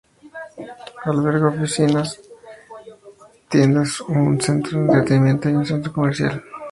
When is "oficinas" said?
1.53-2.09